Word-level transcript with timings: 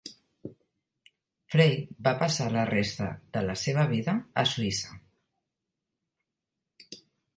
Frey 1.55 1.75
va 2.07 2.13
passar 2.23 2.47
la 2.55 2.63
resta 2.71 3.09
de 3.37 3.43
la 3.49 3.57
seva 3.67 3.85
vida 3.95 4.17
a 4.45 4.49
Suïssa. 4.55 5.01